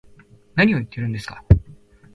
[0.55, 1.43] 何を言ってるんですか